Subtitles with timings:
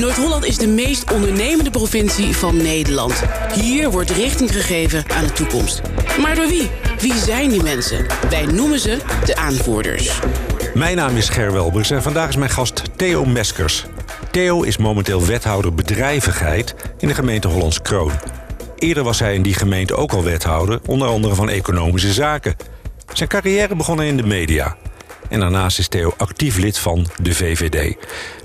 [0.00, 3.22] Noord-Holland is de meest ondernemende provincie van Nederland.
[3.54, 5.80] Hier wordt richting gegeven aan de toekomst.
[6.20, 6.70] Maar door wie?
[6.98, 8.06] Wie zijn die mensen?
[8.30, 10.20] Wij noemen ze de aanvoerders.
[10.74, 13.84] Mijn naam is Ger Welbers en vandaag is mijn gast Theo Meskers.
[14.30, 18.12] Theo is momenteel wethouder bedrijvigheid in de gemeente Hollands Kroon.
[18.78, 22.56] Eerder was hij in die gemeente ook al wethouder, onder andere van economische zaken.
[23.12, 24.76] Zijn carrière begon in de media.
[25.28, 27.96] En daarnaast is Theo actief lid van de VVD.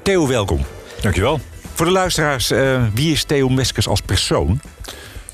[0.03, 0.65] Theo, welkom.
[1.05, 1.39] Dankjewel.
[1.73, 4.61] Voor de luisteraars, uh, wie is Theo Meskers als persoon?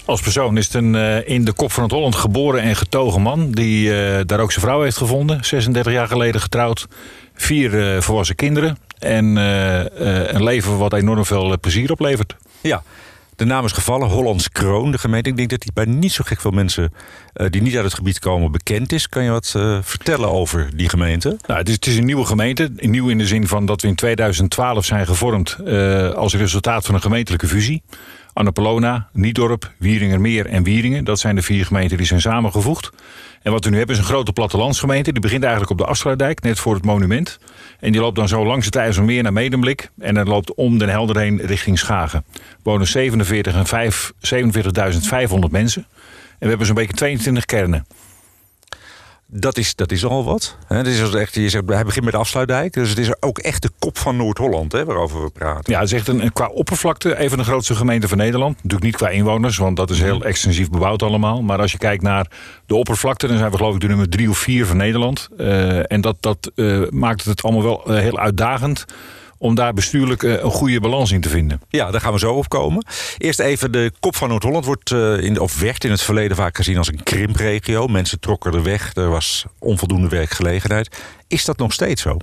[0.06, 3.22] Als persoon is het een uh, in de kop van het Holland geboren en getogen
[3.22, 3.52] man...
[3.52, 5.46] die uh, daar ook zijn vrouw heeft gevonden.
[5.46, 6.88] 36 jaar geleden getrouwd.
[7.34, 8.78] Vier volwassen kinderen.
[9.00, 9.36] En
[10.36, 12.36] een leven wat enorm veel plezier oplevert.
[12.62, 12.84] Ja,
[13.42, 15.30] de naam is gevallen, Hollands Kroon, de gemeente.
[15.30, 16.94] Ik denk dat die bij niet zo gek veel mensen
[17.34, 19.10] uh, die niet uit het gebied komen bekend is.
[19.10, 21.38] Kan je wat uh, vertellen over die gemeente?
[21.48, 22.72] Nou, het, is, het is een nieuwe gemeente.
[22.76, 26.96] Nieuw in de zin van dat we in 2012 zijn gevormd uh, als resultaat van
[26.96, 27.84] een gemeentelijke fusie.
[28.34, 31.04] Annapolona, Niedorp, Wieringermeer en Wieringen.
[31.04, 32.92] Dat zijn de vier gemeenten die zijn samengevoegd.
[33.42, 35.12] En wat we nu hebben is een grote plattelandsgemeente.
[35.12, 37.40] Die begint eigenlijk op de Afsluitdijk, net voor het monument.
[37.80, 39.90] En die loopt dan zo langs het IJsselmeer naar Medemblik.
[40.00, 42.26] En dan loopt om Den Helder heen richting Schagen.
[42.64, 43.94] Wonen 47 en
[45.30, 45.86] 47.500 mensen.
[45.92, 47.86] En we hebben zo'n beetje 22 kernen.
[49.34, 50.58] Dat is, dat is al wat.
[50.68, 52.74] Het is echt, je zegt, hij begint met de afsluitdijk.
[52.74, 55.74] Dus het is ook echt de kop van Noord-Holland waarover we praten.
[55.74, 58.56] Ja, het is echt een, qua oppervlakte even de grootste gemeente van Nederland.
[58.56, 60.28] Natuurlijk niet qua inwoners, want dat is heel mhm.
[60.28, 61.42] extensief bebouwd allemaal.
[61.42, 62.28] Maar als je kijkt naar
[62.66, 65.30] de oppervlakte, dan zijn we geloof ik de nummer drie of vier van Nederland.
[65.38, 68.86] Uh, en dat, dat uh, maakt het allemaal wel uh, heel uitdagend
[69.42, 71.62] om daar bestuurlijk een goede balans in te vinden.
[71.70, 72.86] Ja, daar gaan we zo op komen.
[73.18, 74.92] Eerst even, de kop van Noord-Holland wordt
[75.22, 77.88] in, of werd in het verleden vaak gezien als een krimpregio.
[77.88, 81.02] Mensen trokken er weg, er was onvoldoende werkgelegenheid.
[81.28, 82.18] Is dat nog steeds zo?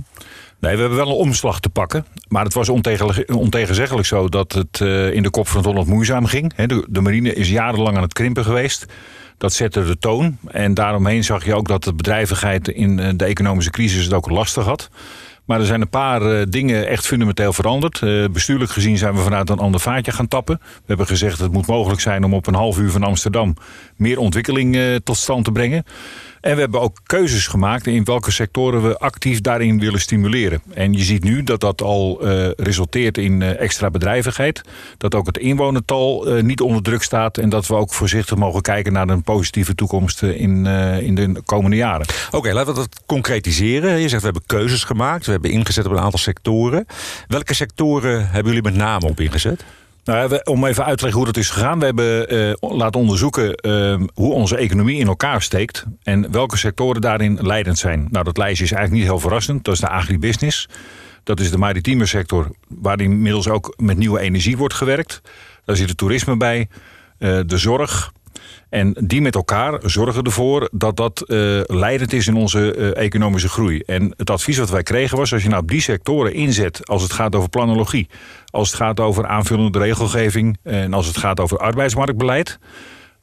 [0.61, 2.07] Nee, we hebben wel een omslag te pakken.
[2.29, 4.81] Maar het was ontegenzeggelijk zo dat het
[5.15, 6.55] in de kop van Holland moeizaam ging.
[6.89, 8.87] De marine is jarenlang aan het krimpen geweest.
[9.39, 10.39] Dat zette de toon.
[10.47, 14.65] En daaromheen zag je ook dat de bedrijvigheid in de economische crisis het ook lastig
[14.65, 14.91] had.
[15.49, 18.01] Maar er zijn een paar uh, dingen echt fundamenteel veranderd.
[18.01, 20.59] Uh, bestuurlijk gezien zijn we vanuit een ander vaatje gaan tappen.
[20.63, 23.55] We hebben gezegd dat het moet mogelijk zijn om op een half uur van Amsterdam
[23.97, 25.85] meer ontwikkeling uh, tot stand te brengen.
[26.41, 30.63] En we hebben ook keuzes gemaakt in welke sectoren we actief daarin willen stimuleren.
[30.75, 34.61] En je ziet nu dat dat al uh, resulteert in uh, extra bedrijvigheid.
[34.99, 37.39] Dat ook het inwonertal uh, niet onder druk staat.
[37.39, 40.67] En dat we ook voorzichtig mogen kijken naar een positieve toekomst in,
[41.03, 42.07] in de komende jaren.
[42.31, 44.01] Oké, laten we dat concretiseren.
[44.01, 45.27] Je zegt we hebben keuzes gemaakt.
[45.27, 46.87] We hebben ingezet op een aantal sectoren.
[47.27, 49.65] Welke sectoren hebben jullie met name op ingezet?
[50.09, 51.79] Nou, om even uit te leggen hoe dat is gegaan.
[51.79, 55.85] We hebben uh, laten onderzoeken uh, hoe onze economie in elkaar steekt.
[56.03, 58.09] En welke sectoren daarin leidend zijn.
[58.11, 59.65] Nou, dat lijstje is eigenlijk niet heel verrassend.
[59.65, 60.69] Dat is de agribusiness.
[61.23, 65.21] Dat is de maritieme sector, waar inmiddels ook met nieuwe energie wordt gewerkt.
[65.65, 66.69] Daar zit het toerisme bij.
[67.19, 68.13] Uh, de zorg,
[68.69, 73.49] en die met elkaar zorgen ervoor dat dat uh, leidend is in onze uh, economische
[73.49, 73.81] groei.
[73.81, 77.03] En het advies wat wij kregen was: als je nou op die sectoren inzet, als
[77.03, 78.09] het gaat over planologie,
[78.51, 82.59] als het gaat over aanvullende regelgeving en als het gaat over arbeidsmarktbeleid,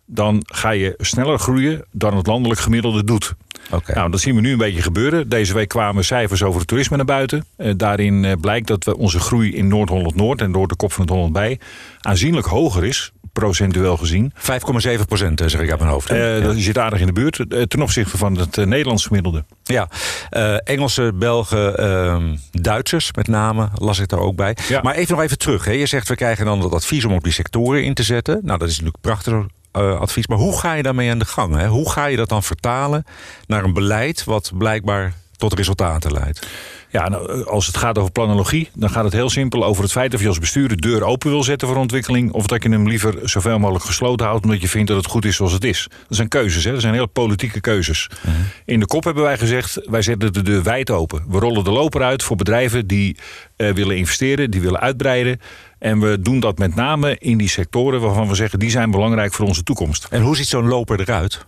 [0.06, 3.35] dan ga je sneller groeien dan het landelijk gemiddelde doet.
[3.72, 3.96] Okay.
[3.96, 5.30] Nou, dat zien we nu een beetje gebeuren.
[5.30, 7.46] Deze week kwamen cijfers over het toerisme naar buiten.
[7.58, 11.14] Uh, daarin blijkt dat we onze groei in Noord-Holland-Noord en door de kop van het
[11.14, 11.59] Holland bij
[12.02, 14.34] aanzienlijk hoger is procentueel gezien.
[14.36, 16.12] 5,7 procent zeg ik aan mijn hoofd.
[16.12, 16.44] Uh, ja.
[16.44, 19.46] Dat zit aardig in de buurt ten opzichte van het uh, Nederlands gemiddelde.
[19.64, 19.90] Ja,
[20.31, 24.58] uh, Engelse, Belgen, ehm, Duitsers met name las ik daar ook bij.
[24.68, 24.81] Ja.
[24.81, 25.66] Maar even nog even terug.
[25.66, 25.72] Hè.
[25.72, 28.40] Je zegt we krijgen dan dat advies om op die sectoren in te zetten.
[28.44, 29.34] Nou, dat is natuurlijk prachtig
[29.75, 30.28] advies.
[30.28, 31.56] Maar hoe ga je daarmee aan de gang?
[31.56, 31.68] Hè?
[31.68, 33.06] Hoe ga je dat dan vertalen
[33.47, 36.47] naar een beleid wat blijkbaar tot resultaten leidt?
[36.95, 40.13] Ja, nou, als het gaat over planologie, dan gaat het heel simpel over het feit
[40.13, 42.31] of je als bestuur de deur open wil zetten voor ontwikkeling.
[42.31, 45.25] Of dat je hem liever zoveel mogelijk gesloten houdt, omdat je vindt dat het goed
[45.25, 45.88] is zoals het is.
[45.89, 46.72] Dat zijn keuzes, hè?
[46.72, 48.09] dat zijn heel politieke keuzes.
[48.11, 48.33] Uh -huh.
[48.66, 51.23] In de kop hebben wij gezegd, wij zetten de deur wijd open.
[51.28, 53.17] We rollen de loper uit voor bedrijven die
[53.57, 55.39] uh, willen investeren, die willen uitbreiden.
[55.80, 59.33] En we doen dat met name in die sectoren waarvan we zeggen, die zijn belangrijk
[59.33, 60.07] voor onze toekomst.
[60.09, 61.45] En hoe ziet zo'n loper eruit?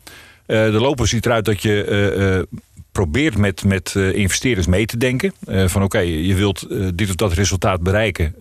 [0.48, 2.48] Uh, de loper ziet eruit dat je
[2.98, 5.34] probeert met, met uh, investeerders mee te denken.
[5.48, 8.36] Uh, van oké, je wilt uh, dit of dat resultaat bereiken.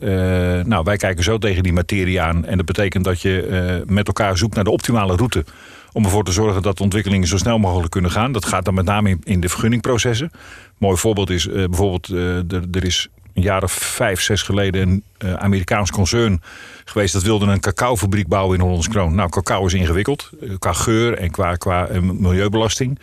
[0.68, 2.44] nou, wij kijken zo tegen die materie aan.
[2.44, 5.44] En dat betekent dat je met elkaar zoekt naar de optimale route.
[5.92, 8.32] Om ervoor te zorgen dat de ontwikkelingen zo snel mogelijk kunnen gaan.
[8.32, 10.30] Dat gaat dan met name in, de vergunningprocessen.
[10.78, 12.08] Mooi voorbeeld is bijvoorbeeld,
[12.52, 16.42] er, er is een jaar of vijf, zes geleden een uh, Amerikaans concern
[16.84, 17.12] geweest.
[17.12, 19.14] Dat wilde een cacaofabriek bouwen in Hollands Kroon.
[19.14, 20.30] Nou, cacao is ingewikkeld.
[20.42, 22.98] eh, Qua geur en qua, qua eh, milieubelasting.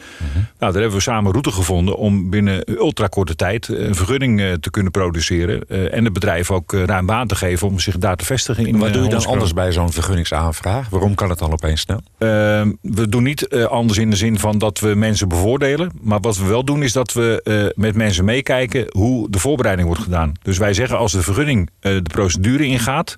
[0.59, 4.51] Nou, daar hebben we samen route gevonden om binnen ultrakorte tijd eh, een vergunning eh,
[4.53, 5.61] te kunnen produceren.
[5.69, 8.65] eh, en het bedrijf ook eh, ruim baan te geven om zich daar te vestigen.
[8.65, 10.89] In, Wat eh, doe je dan anders bij zo'n vergunningsaanvraag?
[10.89, 11.99] Waarom kan het dan opeens snel?
[12.17, 15.91] Ehm, we doen niet eh, anders in de zin van dat we mensen bevoordelen.
[16.01, 19.87] Maar wat we wel doen is dat we eh, met mensen meekijken hoe de voorbereiding
[19.87, 20.22] wordt gedaan.
[20.41, 23.17] Dus wij zeggen als de vergunning eh, de procedure ingaat,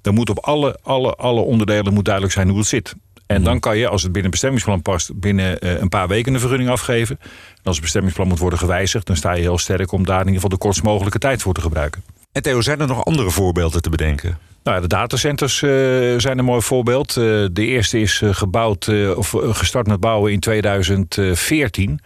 [0.00, 2.94] dan moet op alle, alle, alle onderdelen moet duidelijk zijn hoe het zit.
[3.26, 6.40] En dan kan je, als het binnen bestemmingsplan past, binnen eh, een paar weken een
[6.40, 7.18] vergunning afgeven.
[7.20, 10.26] En als het bestemmingsplan moet worden gewijzigd, dan sta je heel sterk om daar in
[10.26, 12.02] ieder geval de kortst mogelijke tijd voor te gebruiken.
[12.32, 14.38] En Theo, zijn er nog andere voorbeelden te bedenken?
[14.62, 15.70] Nou, ja, de datacenters eh,
[16.16, 17.14] zijn een mooi voorbeeld.
[17.14, 22.00] De eerste is gebouwd, of gestart met bouwen in 2014.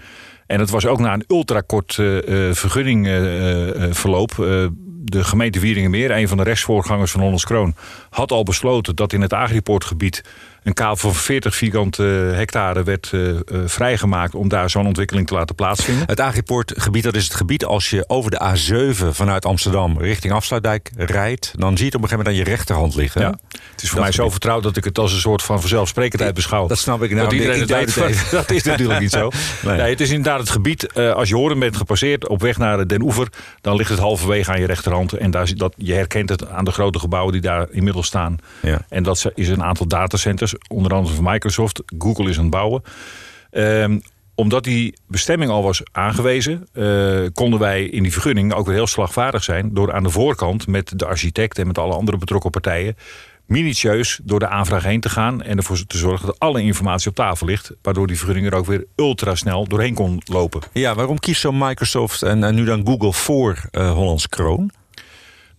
[0.47, 4.31] En het was ook na een ultrakort eh, eh, vergunningverloop.
[4.31, 4.67] Eh,
[5.07, 7.75] de gemeente Wieringenmeer, een van de rechtsvoorgangers van Hollands Kroon,
[8.11, 10.25] had al besloten dat in het Agriportgebied
[10.65, 12.03] een kaal van 40 vierkante
[12.35, 16.07] hectare werd eh, eh, vrijgemaakt om daar zo'n ontwikkeling te laten plaatsvinden.
[16.07, 20.91] Het Agripoortgebied, dat is het gebied als je over de A7 vanuit Amsterdam richting Afsluitdijk
[20.97, 21.53] rijdt.
[21.57, 23.21] Dan zie je het op een gegeven moment aan je rechterhand liggen.
[23.21, 23.39] Ja.
[23.73, 26.35] Het is voor Dat mij zo vertrouwd dat ik het als een soort van vanzelfsprekendheid
[26.35, 26.67] beschouw.
[26.67, 27.23] Dat snap ik nou.
[27.23, 28.31] dat iedereen het weet.
[28.31, 29.31] Dat is natuurlijk niet zo.
[29.63, 29.77] Nee.
[29.77, 29.91] Nee.
[29.91, 30.93] het is inderdaad het gebied.
[30.93, 33.29] eh, als je Horen bent gepasseerd op weg naar Den Oever,
[33.61, 35.13] dan ligt het halverwege aan je rechterhand.
[35.13, 38.39] En daar, dat, je herkent het aan de grote gebouwen die daar inmiddels staan.
[38.63, 38.85] Ja.
[38.89, 41.83] En dat is een aantal datacenters, onder andere van Microsoft.
[41.99, 42.83] Google is aan het bouwen.
[43.51, 43.99] Ehm,
[44.35, 48.87] omdat die bestemming al was aangewezen, eh, konden wij in die vergunning ook weer heel
[48.87, 49.75] slagvaardig zijn.
[49.75, 52.97] Door aan de voorkant met de architect en met alle andere betrokken partijen.
[53.47, 55.43] minutieus door de aanvraag heen te gaan.
[55.43, 57.71] en ervoor te zorgen dat alle informatie op tafel ligt.
[57.83, 60.61] Waardoor die vergunning er ook weer ultrasnel doorheen kon lopen.
[60.73, 64.71] Ja, waarom kiest zo Microsoft en, nu dan Google voor eh, Hollands Kroon?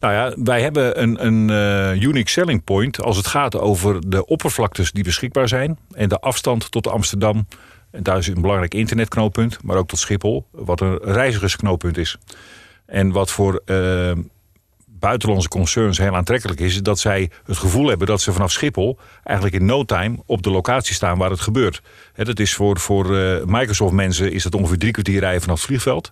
[0.05, 4.25] Nou ja, wij hebben een, een eh, unique selling point als het gaat over de
[4.25, 5.77] oppervlaktes die beschikbaar zijn.
[5.91, 7.47] En de afstand tot Amsterdam.
[7.91, 12.17] En daar is een belangrijk internetknooppunt, maar ook tot Schiphol, wat een reizigersknooppunt is.
[12.85, 14.11] En wat voor eh,
[14.85, 18.99] buitenlandse concerns heel aantrekkelijk is, is dat zij het gevoel hebben dat ze vanaf Schiphol
[19.23, 21.81] eigenlijk in no time op de locatie staan waar het gebeurt.
[22.15, 25.65] Dat is voor, voor eh, Microsoft mensen is dat ongeveer drie kwartier rijden vanaf het
[25.65, 26.11] vliegveld.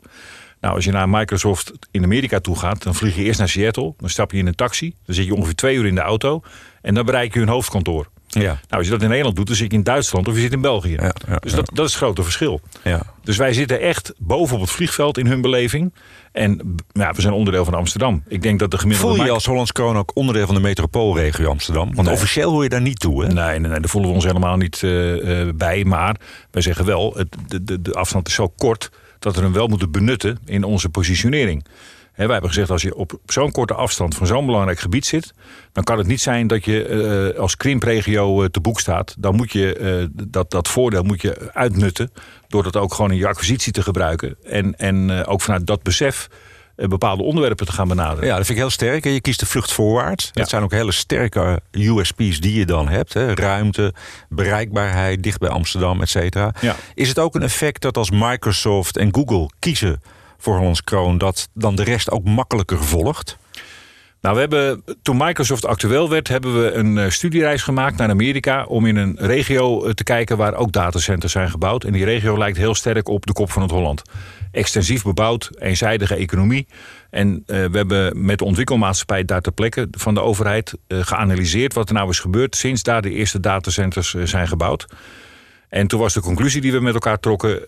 [0.63, 3.93] Nou, als je naar Microsoft in Amerika toe gaat, dan vlieg je eerst naar Seattle.
[3.97, 4.95] Dan stap je in een taxi.
[5.05, 6.41] Dan zit je ongeveer twee uur in de auto.
[6.81, 8.07] En dan bereik je hun hoofdkantoor.
[8.27, 8.41] Ja.
[8.41, 10.51] Nou, als je dat in Nederland doet, dan zit je in Duitsland of je zit
[10.51, 10.91] in België.
[10.93, 12.61] Ja, ja, dus dat, dat is het grote verschil.
[12.83, 13.01] Ja.
[13.23, 15.93] Dus wij zitten echt boven op het vliegveld in hun beleving.
[16.31, 18.23] En ja, we zijn onderdeel van Amsterdam.
[18.27, 19.15] Ik denk dat de gemiddelde...
[19.15, 21.95] Voel je als Hollands Kroon ook onderdeel van de metropoolregio Amsterdam?
[21.95, 22.15] Want Nee.
[22.15, 23.33] officieel hoor je daar niet toe, hè?
[23.33, 25.83] Nee, nee, nee, daar voelen we ons helemaal niet eh, eh, bij.
[25.83, 26.15] Maar
[26.51, 28.89] wij zeggen wel, het, de, de, de afstand is zo kort
[29.23, 31.65] dat we hem wel moeten benutten in onze positionering.
[32.11, 35.33] Hè, wij hebben gezegd, als je op zo'n korte afstand van zo'n belangrijk gebied zit...
[35.71, 39.15] dan kan het niet zijn dat je eh, als krimpregio eh, te boek staat.
[39.19, 42.11] Dan moet je eh, dat, dat voordeel moet je uitnutten...
[42.47, 44.35] door dat ook gewoon in je acquisitie te gebruiken.
[44.43, 46.29] En, en ook vanuit dat besef
[46.75, 48.27] bepaalde onderwerpen te gaan benaderen.
[48.27, 49.03] Ja, dat vind ik heel sterk.
[49.03, 50.31] Je kiest de vlucht voorwaarts.
[50.31, 53.13] Dat zijn ook hele sterke USP's die je dan hebt.
[53.13, 53.33] Hè.
[53.33, 53.93] Ruimte,
[54.29, 56.53] bereikbaarheid, dicht bij Amsterdam, et cetera.
[56.61, 56.75] Ja.
[56.93, 60.01] Is het ook een effect dat als Microsoft en Google kiezen
[60.37, 61.17] voor Hollands Kroon...
[61.17, 63.37] dat dan de rest ook makkelijker volgt?
[64.23, 68.65] Nou, we hebben, toen Microsoft actueel werd, hebben we een eh, studiereis gemaakt naar Amerika
[68.65, 71.83] om in een regio eh, te kijken waar ook datacenters zijn gebouwd.
[71.83, 74.01] En die regio lijkt heel sterk op de kop van het Holland.
[74.53, 76.67] Extensief bebouwd, eenzijdige economie.
[77.09, 81.73] En eh, we hebben met de ontwikkelmaatschappij daar ter plekke van de overheid eh, geanalyseerd
[81.73, 84.85] wat er nou is gebeurd sinds daar de eerste datacenters eh, zijn gebouwd.
[85.69, 87.61] En toen was de conclusie die we met elkaar trokken,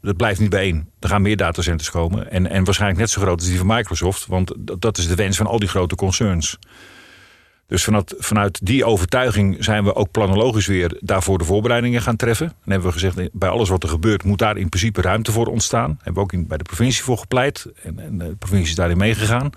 [0.00, 0.90] dat blijft niet bijeen.
[1.00, 2.30] Er gaan meer datacenters komen.
[2.30, 4.26] En, en waarschijnlijk net zo groot als die van Microsoft.
[4.26, 6.58] Want dat is de wens van al die grote concerns.
[7.66, 12.46] Dus vanuit, vanuit die overtuiging zijn we ook planologisch weer daarvoor de voorbereidingen gaan treffen.
[12.46, 15.46] En hebben we gezegd, bij alles wat er gebeurt moet daar in principe ruimte voor
[15.46, 15.98] ontstaan.
[16.02, 17.66] Hebben we ook bij de provincie voor gepleit.
[17.82, 19.50] En, en de provincie is daarin meegegaan.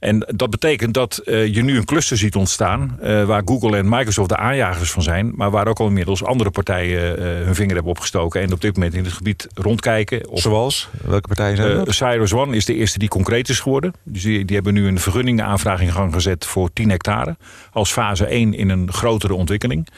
[0.00, 2.96] En dat betekent dat eh, je nu een cluster ziet ontstaan...
[3.00, 5.32] eh, waar Google en Microsoft de aanjagers van zijn...
[5.34, 8.40] maar waar ook al inmiddels andere partijen eh, hun vinger hebben opgestoken...
[8.40, 10.28] en op dit moment in het gebied rondkijken.
[10.32, 10.88] Zoals?
[11.04, 11.94] Welke partijen zijn dat?
[11.94, 13.92] Cyrus One is de eerste die concreet is geworden.
[14.02, 17.36] Dus die, die hebben nu een vergunningenaanvraag in gang gezet voor 10 hectare.
[17.72, 19.88] Als fase 1 in een grotere ontwikkeling.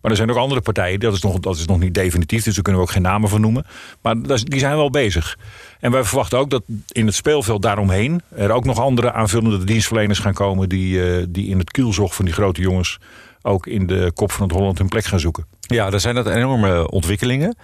[0.00, 2.54] Maar er zijn ook andere partijen, dat is nog, dat is nog niet definitief, dus
[2.54, 3.66] daar kunnen we ook geen namen van noemen.
[4.02, 5.38] Maar die zijn wel bezig.
[5.80, 10.18] En wij verwachten ook dat in het speelveld daaromheen er ook nog andere aanvullende dienstverleners
[10.18, 12.98] gaan komen die, eh, die in het kielzog van die grote jongens
[13.42, 15.46] ook in de kop van het Holland hun plek gaan zoeken.
[15.60, 17.56] Ja, daar zijn dat enorme ontwikkelingen.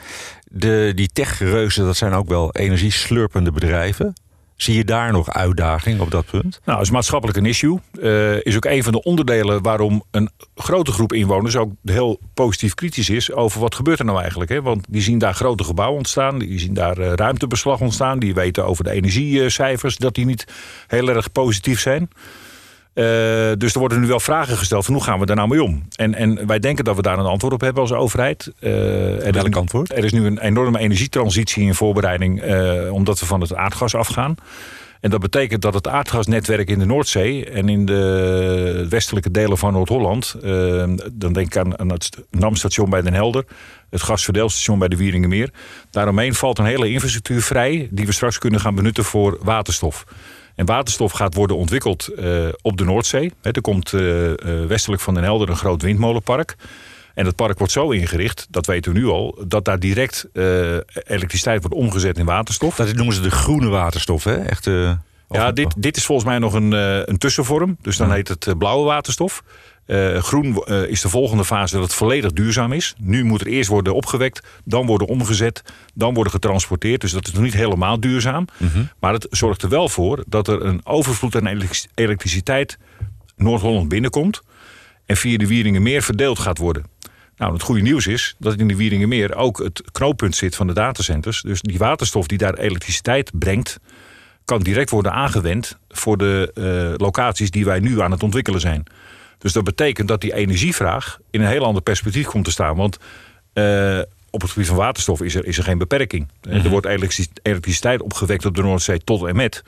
[0.45, 4.13] De, die techreuzen, dat zijn ook wel energieslurpende bedrijven.
[4.57, 6.61] Zie je daar nog uitdaging op dat punt?
[6.65, 7.79] Nou, is maatschappelijk een issue.
[7.93, 12.75] Uh, is ook een van de onderdelen waarom een grote groep inwoners ook heel positief
[12.75, 14.51] kritisch is over wat gebeurt er nou eigenlijk.
[14.51, 14.63] Hè?
[14.63, 18.67] Want die zien daar grote gebouwen ontstaan, die zien daar uh, ruimtebeslag ontstaan, die weten
[18.67, 20.47] over de energiecijfers dat die niet
[20.87, 22.09] heel erg positief zijn.
[22.95, 23.05] Uh,
[23.59, 25.89] dus er worden nu wel vragen gesteld van hoe gaan we daar nou mee om?
[25.97, 28.53] En, en wij denken dat we daar een antwoord op hebben als overheid.
[28.61, 28.71] Uh,
[29.31, 29.93] Welk antwoord?
[29.93, 34.35] Er is nu een enorme energietransitie in voorbereiding, uh, omdat we van het aardgas afgaan.
[35.01, 39.73] En dat betekent dat het aardgasnetwerk in de Noordzee en in de westelijke delen van
[39.73, 40.37] Noord-Holland,
[41.13, 43.45] dan denk ik aan, aan het NAM-station bij Den Helder,
[43.91, 45.51] het gasverdeelstation bij de Wieringenmeer,
[45.91, 50.05] daaromheen valt een hele infrastructuur vrij die we straks kunnen gaan benutten voor waterstof.
[50.55, 53.33] En waterstof gaat worden ontwikkeld uh, op de Noordzee.
[53.43, 54.33] er komt uh,
[54.67, 56.57] westelijk van Den Helder een groot windmolenpark.
[57.15, 60.29] En dat park wordt zo ingericht, dat weten we nu al, dat daar direct
[61.07, 62.77] elektriciteit wordt omgezet in waterstof.
[62.77, 64.37] Dat noemen ze de groene waterstof, hè?
[64.37, 64.65] Echt,
[65.29, 66.73] ja, dit, dit is volgens mij nog een,
[67.11, 67.77] een tussenvorm.
[67.81, 69.43] Dus dan heet het blauwe waterstof.
[69.87, 72.95] Uh, groen uh, is de volgende fase dat het volledig duurzaam is.
[72.99, 75.63] Nu moet er eerst worden opgewekt, dan worden omgezet,
[75.95, 77.01] dan worden getransporteerd.
[77.01, 78.47] Dus dat is nog niet helemaal duurzaam.
[78.57, 78.89] Mm -hmm.
[79.01, 81.63] Maar het zorgt er wel voor dat er een overvloed aan
[81.95, 82.79] elektriciteit
[83.37, 84.43] Noord-Holland binnenkomt.
[85.07, 86.85] En via de Wieringenmeer verdeeld gaat worden.
[87.37, 90.73] Nou, het goede nieuws is dat in de Wieringenmeer ook het knooppunt zit van de
[90.73, 91.43] datacenters.
[91.43, 93.81] Dus die waterstof die daar elektriciteit brengt,
[94.45, 98.85] kan direct worden aangewend voor de uh, locaties die wij nu aan het ontwikkelen zijn.
[99.45, 102.77] Dus dat betekent dat die energievraag in een heel ander perspectief komt te staan.
[102.77, 102.99] Want
[103.55, 106.29] uh, op het gebied van waterstof is er, is er geen beperking.
[106.43, 106.65] Mm -hmm.
[106.65, 106.87] Er wordt
[107.43, 109.63] elektriciteit opgewekt op de Noordzee tot en met.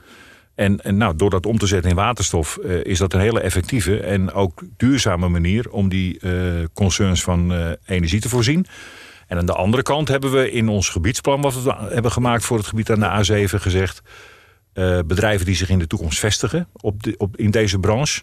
[0.55, 3.41] En, en nou, door dat om te zetten in waterstof uh, is dat een hele
[3.41, 8.67] effectieve en ook duurzame manier om die uh, concerns van energie te voorzien.
[9.27, 12.57] En aan de andere kant hebben we in ons gebiedsplan, wat we hebben gemaakt voor
[12.57, 14.03] het gebied aan de A7, gezegd:
[15.07, 18.23] bedrijven die zich in de toekomst vestigen op de, op, in deze branche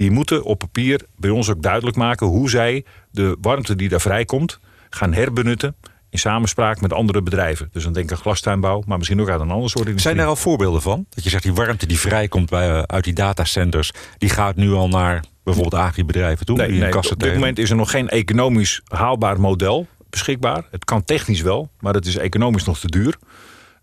[0.00, 4.00] die moeten op papier bij ons ook duidelijk maken hoe zij de warmte die daar
[4.00, 4.58] vrijkomt
[4.90, 5.74] gaan herbenutten
[6.10, 7.68] in samenspraak met andere bedrijven.
[7.72, 10.14] Dus dan denk ik aan glastuinbouw, maar misschien ook uit een ander soort industrie.
[10.14, 11.06] Zijn er al voorbeelden van?
[11.08, 14.72] Dat je zegt die warmte die vrijkomt bij, uh, uit die datacenters, die gaat nu
[14.72, 16.56] al naar bijvoorbeeld agribedrijven toe?
[16.56, 20.64] Nee, nee op dit moment is er nog geen economisch haalbaar model beschikbaar.
[20.70, 23.18] Het kan technisch wel, maar het is economisch nog te duur.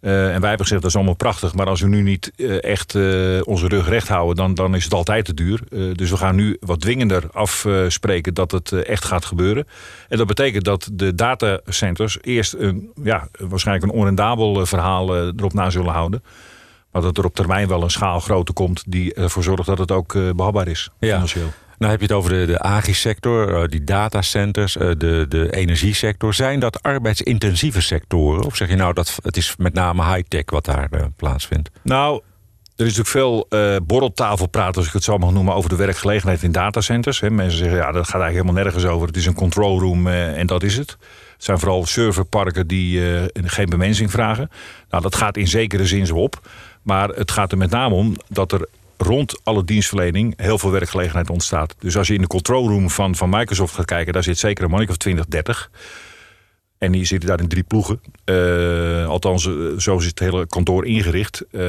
[0.02, 2.64] Uh, en wij hebben gezegd dat is allemaal prachtig, maar als we nu niet uh,
[2.64, 5.62] echt uh, onze rug recht houden, dan, dan is het altijd te duur.
[5.96, 9.68] dus we gaan nu wat dwingender afspreken dat het echt gaat gebeuren.
[10.10, 15.70] En dat betekent dat de datacenters eerst een, ja, waarschijnlijk een onrendabel verhaal erop na
[15.70, 16.24] zullen houden.
[16.92, 20.36] Maar dat er op termijn wel een schaalgrootte komt die ervoor zorgt dat het ook
[20.36, 20.90] behapbaar is.
[21.00, 21.24] Ja.
[21.78, 26.34] Nou heb je het over de, de agri-sector, die datacenters, de, de energiesector.
[26.34, 28.44] Zijn dat arbeidsintensieve sectoren?
[28.44, 31.70] Of zeg je nou dat het is met name high-tech wat daar uh, plaatsvindt?
[31.84, 32.22] Nou,
[32.76, 36.44] er is natuurlijk veel uh, borreltafelpraat, als ik het zo mag noemen, over de werkgelegenheid
[36.44, 37.20] in datacenters.
[37.20, 39.08] He, mensen zeggen, ja, dat gaat eigenlijk helemaal nergens over.
[39.08, 40.90] Het is een control room en dat is het.
[40.90, 43.02] Het zijn vooral serverparken die
[43.34, 44.50] geen bemensing vragen.
[44.90, 46.50] Nou, dat gaat in zekere zin zo op.
[46.82, 51.30] Maar het gaat er met name om dat er rond alle dienstverlening heel veel werkgelegenheid
[51.30, 51.76] ontstaat.
[51.80, 54.64] Dus als je in de control room van, van Microsoft gaat kijken, daar zit zeker
[54.64, 55.72] een mannetje of 20, 30.
[56.78, 58.02] En die zitten daar in drie ploegen.
[58.26, 61.46] Uh, althans, zo is het hele kantoor ingericht.
[61.52, 61.64] Uh,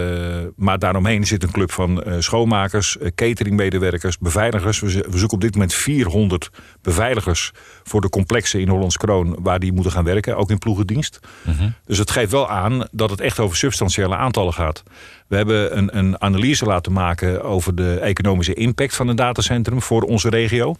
[0.56, 4.80] maar daaromheen zit een club van uh, schoonmakers, cateringmedewerkers, beveiligers.
[4.80, 6.50] We, we, zoeken op dit moment 400
[6.82, 9.36] beveiligers voor de complexen in Hollands Kroon...
[9.40, 11.20] waar die moeten gaan werken, ook in ploegendienst.
[11.44, 11.62] -huh.
[11.84, 14.82] Dus het geeft wel aan dat het echt over substantiële aantallen gaat.
[15.26, 19.82] We hebben een, een analyse laten maken over de economische impact van een datacentrum...
[19.82, 20.76] voor onze regio,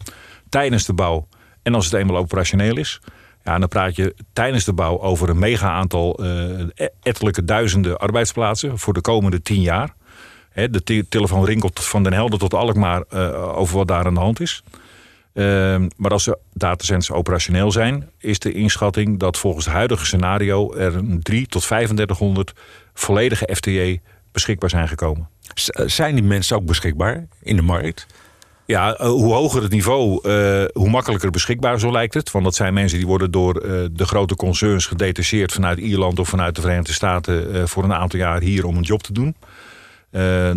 [0.49, 1.29] tijdens de bouw
[1.63, 3.01] en als het eenmaal operationeel is...
[3.45, 6.69] Ja, dan praat je tijdens de bouw over een mega aantal uh,
[7.03, 9.95] ettelijke duizenden arbeidsplaatsen voor de komende tien jaar.
[10.55, 14.21] De te telefoon rinkelt van Den Helder tot Alkmaar uh, over wat daar aan de
[14.21, 14.63] hand is.
[15.35, 20.75] Uh, maar als de datacenters operationeel zijn, is de inschatting dat volgens het huidige scenario
[20.75, 22.53] er 3 tot 3500
[22.95, 24.01] volledige FTE
[24.33, 25.29] beschikbaar zijn gekomen.
[25.55, 28.07] Z zijn die mensen ook beschikbaar in de markt?
[28.71, 32.31] Ja, uh, hoe hoger het niveau, uh, hoe makkelijker beschikbaar, zo lijkt het.
[32.31, 36.29] Want dat zijn mensen die worden door uh, de grote concerns gedetacheerd vanuit Ierland of
[36.29, 39.35] vanuit de Verenigde Staten voor een aantal jaar hier om een job te doen.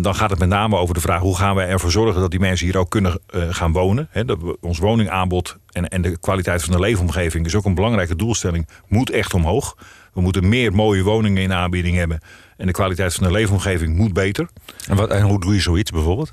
[0.02, 2.40] dan gaat het met name over de vraag hoe gaan wij ervoor zorgen dat die
[2.40, 4.08] mensen hier ook kunnen gaan wonen.
[4.26, 8.16] Dat we, ons woningaanbod en, en de kwaliteit van de leefomgeving is ook een belangrijke
[8.16, 9.76] doelstelling, moet echt omhoog.
[10.14, 12.20] We moeten meer mooie woningen in aanbieding hebben.
[12.56, 14.48] En de kwaliteit van de leefomgeving moet beter.
[14.88, 16.32] En, wat, en hoe doe je zoiets bijvoorbeeld?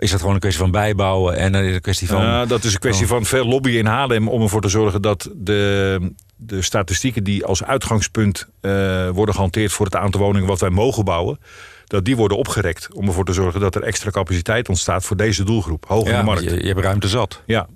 [0.00, 2.48] Is dat gewoon een kwestie van bijbouwen en een kwestie van...
[2.48, 6.12] Dat is een kwestie van veel lobby in Haarlem om ervoor te zorgen dat de,
[6.36, 11.04] de statistieken die als uitgangspunt uh, worden gehanteerd voor het aantal woningen wat wij mogen
[11.04, 11.38] bouwen,
[11.86, 15.44] dat die worden opgerekt om ervoor te zorgen dat er extra capaciteit ontstaat voor deze
[15.44, 16.42] doelgroep, hoog in de markt.
[16.42, 17.42] Je, je hebt ruimte zat.
[17.46, 17.68] Ja.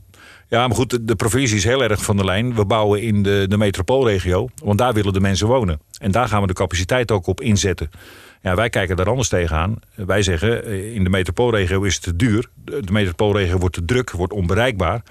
[0.48, 2.54] Ja, maar goed, de provincie is heel erg van de lijn.
[2.54, 5.80] We bouwen in de, de metropoolregio, want daar willen de mensen wonen.
[5.98, 7.90] En daar gaan we de capaciteit ook op inzetten.
[8.44, 9.76] Ja, wij kijken daar anders tegenaan.
[9.94, 12.48] Wij zeggen, eh, in de metropoolregio is het te duur.
[12.64, 15.02] De metropoolregio wordt te druk, wordt onbereikbaar.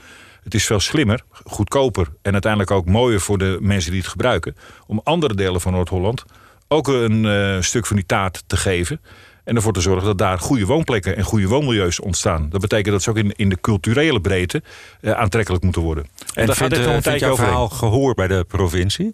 [0.44, 4.56] Het is veel slimmer, goedkoper en uiteindelijk ook mooier voor de mensen die het gebruiken.
[4.88, 6.26] Om andere delen van Noord-Holland
[6.68, 9.02] ook een uh, stuk van die taart te geven.
[9.44, 12.50] En ervoor te zorgen dat daar goede woonplekken en goede woonmilieus ontstaan.
[12.50, 14.64] Dat betekent dat ze ook in, in de culturele breedte
[15.02, 16.04] uh, aantrekkelijk moeten worden.
[16.04, 19.12] En, en daar vindt, gaat het een tijdje over verhaal gehoor bij de provincie?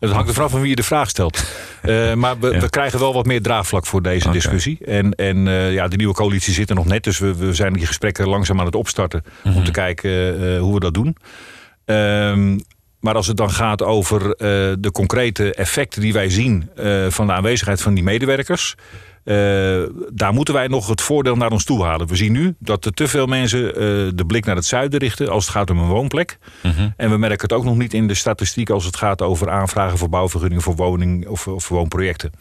[0.00, 1.44] Het hangt er vanaf van wie je de vraag stelt.
[1.82, 4.32] Uh, maar we, we, krijgen wel wat meer draagvlak voor deze okay.
[4.32, 4.78] discussie.
[4.84, 7.04] En, en uh, ja, de nieuwe coalitie zit er nog net.
[7.04, 9.22] Dus we, we zijn die gesprekken langzaam aan het opstarten.
[9.24, 9.50] Mm -hmm.
[9.50, 9.64] Om Mhm.
[9.64, 11.16] te kijken uh, hoe we dat doen.
[11.84, 12.60] Um,
[13.00, 14.20] maar als het dan gaat over
[14.80, 16.70] de concrete effecten die wij zien
[17.08, 18.74] van de aanwezigheid van die medewerkers.
[19.24, 22.06] Uh, daar moeten wij nog het voordeel naar ons toe halen.
[22.06, 23.72] We zien nu dat er te veel mensen uh,
[24.14, 26.38] de blik naar het zuiden richten als het gaat om een woonplek.
[26.62, 26.74] Mhm.
[26.74, 26.86] -huh.
[26.96, 29.98] En we merken het ook nog niet in de statistiek als het gaat over aanvragen
[29.98, 32.32] voor bouwvergunningen voor woning of, of woonprojecten.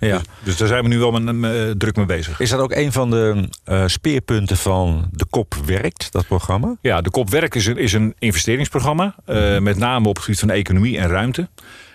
[0.00, 0.16] Ja.
[0.16, 2.40] Dus, dus, daar zijn we nu wel met, met, druk mee bezig.
[2.40, 3.48] Is dat ook een van de
[3.86, 6.76] speerpunten van de KOP Werkt, dat programma?
[6.80, 9.14] Ja, de KOP Werkt is een, is een investeringsprogramma.
[9.24, 9.58] -huh.
[9.58, 11.48] Met name op het gebied van economie en ruimte.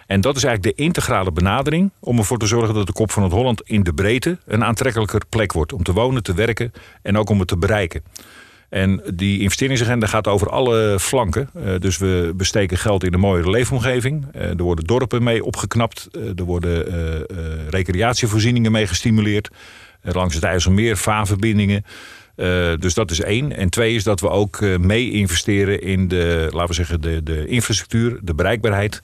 [0.05, 3.23] En dat is eigenlijk de integrale benadering om ervoor te zorgen dat de kop van
[3.23, 5.73] het Holland in de breedte een aantrekkelijker plek wordt.
[5.73, 8.03] Om te wonen, te werken en ook om het te bereiken.
[8.73, 11.49] En die investeringsagenda gaat over alle flanken.
[11.57, 14.25] Uh, dus we besteken geld in een mooiere leefomgeving.
[14.35, 16.09] Uh, er worden dorpen mee opgeknapt.
[16.11, 16.85] Uh, er worden
[17.69, 19.49] recreatievoorzieningen mee gestimuleerd.
[20.01, 21.85] langs het IJsselmeer, vaarverbindingen.
[22.79, 23.55] dus dat is één.
[23.55, 27.47] En twee is dat we ook mee investeren in de, laten we zeggen, de, de
[27.47, 29.01] infrastructuur, de bereikbaarheid.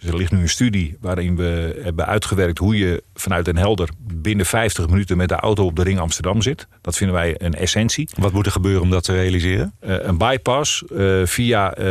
[0.00, 3.88] Dus er ligt nu een studie waarin we hebben uitgewerkt hoe je vanuit Den Helder
[3.98, 6.68] binnen 50 minuten met de auto op de ring Amsterdam zit.
[6.80, 8.08] Dat vinden wij een essentie.
[8.18, 9.74] Wat moet er gebeuren om dat te realiseren?
[9.80, 11.84] Uh, een bypass uh, via uh,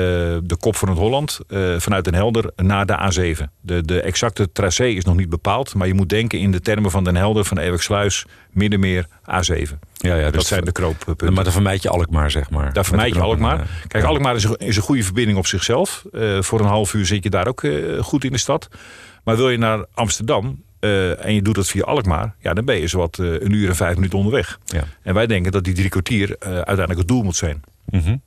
[0.44, 1.40] de kop van het Holland
[1.78, 3.44] vanuit Den Helder naar de A7.
[3.62, 6.92] De, de exacte tracé is nog niet bepaald, maar je moet denken in de termen
[6.92, 9.89] van Den Helder, van Ewerksluis, Middenmeer, A7.
[10.02, 11.34] Ja, ja, dus dat zijn de knooppunten.
[11.34, 12.74] Maar dan vermijd je Alkmaar, zeg maar.
[12.74, 13.68] Daar vermijd je Alkmaar.
[13.88, 14.10] Kijk, ja.
[14.10, 16.06] Alkmaar is een, is een goede verbinding op zichzelf.
[16.12, 18.68] Uh, voor een half uur zit je daar ook uh, goed in de stad.
[19.24, 22.36] Maar wil je naar Amsterdam uh, en je doet dat via Alkmaar...
[22.40, 24.60] ja, dan ben je zowat een uur en vijf minuten onderweg.
[24.66, 24.84] Ja.
[25.02, 27.64] En wij denken dat die drie kwartier uiteindelijk het doel moet zijn.
[27.90, 28.22] Mm -hmm.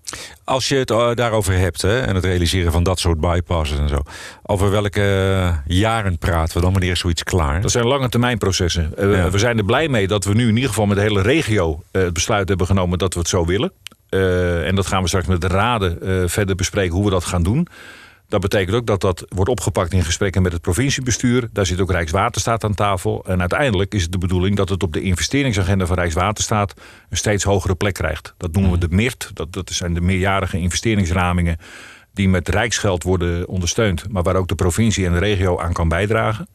[0.44, 3.98] Als je het daarover hebt hè, en het realiseren van dat soort bypasses en zo...
[4.42, 6.72] over welke jaren praten we dan?
[6.72, 7.60] Wanneer is zoiets klaar?
[7.60, 8.92] Dat zijn lange termijn processen.
[8.96, 9.30] Ja.
[9.30, 11.82] We zijn er blij mee dat we nu in ieder geval met de hele regio...
[11.90, 13.72] Het besluit hebben genomen dat we het zo willen.
[14.10, 15.98] Uh, en dat gaan we straks met de raden
[16.30, 17.68] verder bespreken hoe we dat gaan doen.
[18.32, 21.48] Dat betekent ook dat dat wordt opgepakt in gesprekken met het provinciebestuur.
[21.52, 23.24] Daar zit ook Rijkswaterstaat aan tafel.
[23.26, 26.74] En uiteindelijk is het de bedoeling dat het op de investeringsagenda van Rijkswaterstaat
[27.10, 28.34] een steeds hogere plek krijgt.
[28.36, 29.30] Dat noemen we de MIRT.
[29.34, 31.56] Dat, dat zijn de meerjarige investeringsramingen
[32.14, 34.08] die met rijksgeld worden ondersteund.
[34.08, 36.48] Maar waar ook de provincie en de regio aan kan bijdragen.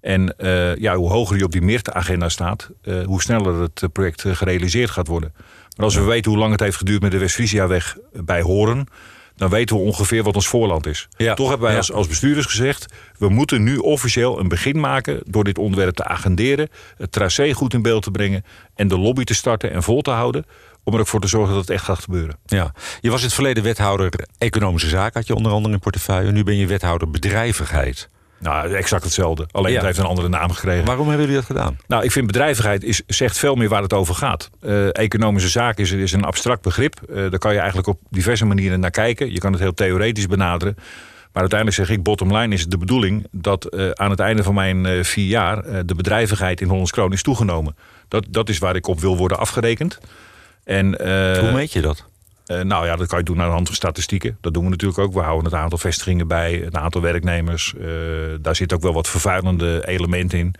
[0.00, 4.24] En uh, ja, hoe hoger je op die MIRT-agenda staat, uh, hoe sneller het project
[4.26, 5.32] gerealiseerd gaat worden.
[5.76, 8.88] Maar als we weten hoe lang het heeft geduurd met de West-Friesia-weg bij Horen
[9.36, 11.08] dan weten we ongeveer wat ons voorland is.
[11.16, 11.34] Ja.
[11.34, 12.86] Toch hebben wij als bestuurders gezegd...
[13.18, 16.68] we moeten nu officieel een begin maken door dit onderwerp te agenderen...
[16.96, 18.44] het tracé goed in beeld te brengen...
[18.74, 20.44] en de lobby te starten en vol te houden...
[20.84, 22.38] om er ook voor te zorgen dat het echt gaat gebeuren.
[22.46, 22.72] Ja.
[23.00, 25.18] Je was in het verleden wethouder economische zaken...
[25.18, 26.32] had je onder andere in portefeuille.
[26.32, 28.08] Nu ben je wethouder bedrijvigheid.
[28.38, 29.46] Nou, exact hetzelfde.
[29.50, 29.76] Alleen Ja.
[29.76, 30.84] het heeft een andere naam gekregen.
[30.84, 31.78] Waarom hebben jullie dat gedaan?
[31.86, 34.50] Nou, ik vind bedrijvigheid is, zegt veel meer waar het over gaat.
[34.60, 37.00] Eh, economische zaken is, is een abstract begrip.
[37.08, 39.32] Eh, daar kan je eigenlijk op diverse manieren naar kijken.
[39.32, 40.74] Je kan het heel theoretisch benaderen.
[41.32, 43.26] Maar uiteindelijk zeg ik, bottom line is het de bedoeling...
[43.30, 47.22] dat eh, aan het einde van mijn vier jaar de bedrijvigheid in Hollands Kroon is
[47.22, 47.76] toegenomen.
[48.08, 49.98] Dat, dat is waar ik op wil worden afgerekend.
[50.64, 50.86] En,
[51.40, 52.04] Hoe meet je dat?
[52.46, 54.38] Eh, nou ja, dat kan je doen aan de hand van statistieken.
[54.40, 55.12] Dat doen we natuurlijk ook.
[55.12, 57.74] We houden het aantal vestigingen bij, het aantal werknemers.
[57.74, 57.86] Eh,
[58.40, 60.54] daar zit ook wel wat vervuilende elementen in.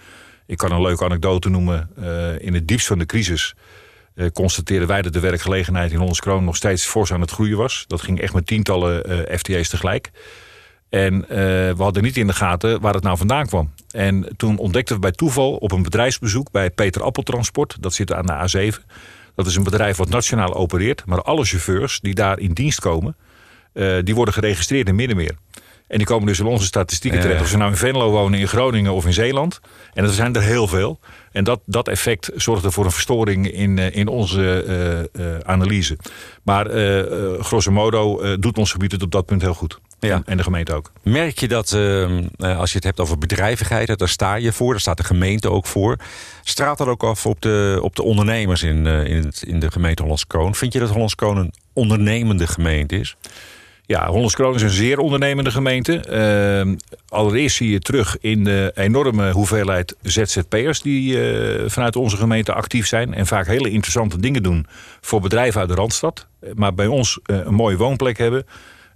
[0.47, 1.91] Ik kan een leuke anekdote noemen.
[1.97, 3.55] Eh, in het diepst van de crisis
[4.33, 7.85] constateerden wij dat de werkgelegenheid in Hollands Kroon nog steeds fors aan het groeien was.
[7.87, 10.11] Dat ging echt met tientallen FTE's tegelijk.
[10.89, 11.21] En
[11.77, 13.73] we hadden niet in de gaten waar het nou vandaan kwam.
[13.91, 17.77] En toen ontdekten we bij toeval op een bedrijfsbezoek bij Peter Appeltransport.
[17.81, 18.85] Dat zit aan de A7.
[19.37, 21.03] Dat is een bedrijf wat nationaal opereert.
[21.07, 23.17] Maar alle chauffeurs die daar in dienst komen,
[23.73, 25.37] eh, die worden geregistreerd in Middenmeer.
[25.87, 27.39] En die komen dus in onze statistieken terecht.
[27.39, 27.45] ja.
[27.45, 29.61] Of ze nou in Venlo wonen, in Groningen of in Zeeland.
[29.93, 31.01] En er zijn er heel veel.
[31.33, 34.63] En dat, dat effect zorgt er voor een verstoring in, eh, in onze
[35.13, 35.99] eh, analyse.
[36.43, 36.67] Maar
[37.41, 39.81] grosso modo doet ons gebied het op dat punt heel goed.
[39.99, 40.23] Ja.
[40.25, 40.93] En de gemeente ook.
[41.03, 44.81] Merk je dat, uh, als je het hebt over bedrijvigheid, daar sta je voor, daar
[44.81, 45.97] staat de gemeente ook voor.
[46.43, 49.71] Straalt dat ook af op de, op de ondernemers in, uh, in, het, in de
[49.71, 50.55] gemeente Hollands Kroon?
[50.55, 53.17] Vind je dat Hollands Kroon een ondernemende gemeente is?
[53.87, 56.05] Ja, Hollands Kroon is een zeer ondernemende gemeente.
[56.67, 56.75] Uh,
[57.09, 60.83] allereerst zie je terug in de enorme hoeveelheid ZZP'ers...
[60.83, 63.15] die uh, vanuit onze gemeente actief zijn...
[63.15, 64.67] en vaak hele interessante dingen doen
[65.01, 66.27] voor bedrijven uit de Randstad.
[66.55, 68.47] Maar bij ons uh, een mooie woonplek hebben...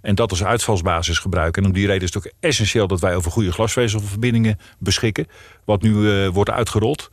[0.01, 1.61] En dat als uitvalsbasis gebruiken.
[1.61, 5.27] En om die reden is het ook essentieel dat wij over goede glasvezelverbindingen beschikken.
[5.65, 7.09] Wat nu uh, wordt uitgerold.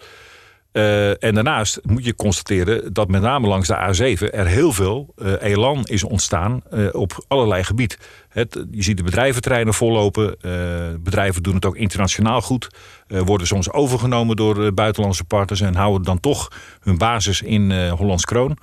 [0.73, 5.15] Uh, en daarnaast moet je constateren dat met name langs de A7 er heel veel
[5.17, 7.99] uh, elan is ontstaan op allerlei gebied.
[8.71, 10.37] Je ziet de bedrijventreinen vollopen.
[11.03, 12.69] bedrijven doen het ook internationaal goed.
[13.07, 16.49] worden soms overgenomen door buitenlandse partners en houden dan toch
[16.81, 18.59] hun basis in Hollands Kroon.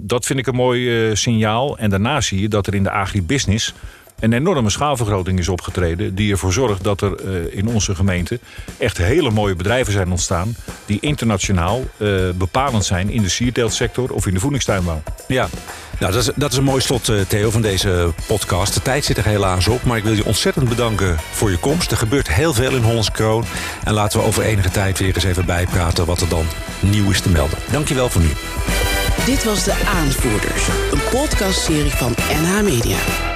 [0.00, 1.78] Dat vind ik een mooi signaal.
[1.78, 3.74] En daarna zie je dat er in de agribusiness
[4.22, 6.14] een enorme schaalvergroting is opgetreden.
[6.14, 8.38] Die ervoor zorgt dat er uh, in onze gemeente
[8.78, 10.56] echt hele mooie bedrijven zijn ontstaan.
[10.86, 15.02] Die internationaal uh, bepalend zijn in de sierteeltsector of in de voedingstuinbouw.
[15.28, 15.48] Ja,
[15.98, 18.74] nou, dat, is, dat is een mooi slot, Theo, van deze podcast.
[18.74, 21.90] De tijd zit er helaas op, maar ik wil je ontzettend bedanken voor je komst.
[21.90, 23.44] Er gebeurt heel veel in Hollands Kroon.
[23.84, 26.44] En laten we over enige tijd weer eens even bijpraten wat er dan
[26.80, 27.58] nieuw is te melden.
[27.70, 28.30] Dankjewel voor nu.
[29.24, 33.31] Dit was De Aanvoerders, een podcastserie van NH Media.